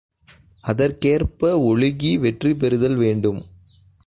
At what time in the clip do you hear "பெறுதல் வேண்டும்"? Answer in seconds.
2.55-3.41